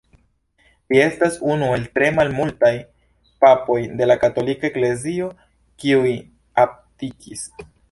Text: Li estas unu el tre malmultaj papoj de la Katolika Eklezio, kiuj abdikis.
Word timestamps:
Li 0.93 1.01
estas 1.07 1.35
unu 1.55 1.67
el 1.73 1.85
tre 1.97 2.07
malmultaj 2.19 2.71
papoj 3.45 3.77
de 4.01 4.09
la 4.13 4.17
Katolika 4.25 4.69
Eklezio, 4.73 5.31
kiuj 5.85 6.17
abdikis. 6.67 7.49